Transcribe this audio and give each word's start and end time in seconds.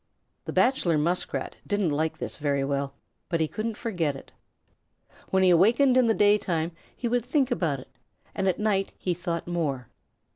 The 0.45 0.51
Bachelor 0.51 0.97
Muskrat 0.97 1.57
didn't 1.67 1.91
like 1.91 2.17
this 2.17 2.35
very 2.35 2.63
well, 2.63 2.95
but 3.29 3.39
he 3.39 3.47
couldn't 3.47 3.77
forget 3.77 4.15
it. 4.15 4.31
When 5.29 5.43
he 5.43 5.51
awakened 5.51 5.95
in 5.95 6.07
the 6.07 6.15
daytime 6.15 6.71
he 6.97 7.07
would 7.07 7.23
think 7.23 7.51
about 7.51 7.79
it 7.81 7.91
and 8.33 8.47
at 8.47 8.57
night 8.57 8.93
he 8.97 9.13
thought 9.13 9.45
more. 9.45 9.89